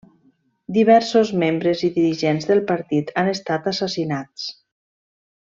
Diversos 0.77 1.31
membres 1.43 1.83
i 1.89 1.91
dirigents 1.99 2.49
del 2.53 2.63
partit 2.73 3.15
han 3.23 3.31
estat 3.35 3.73
assassinats. 3.73 4.49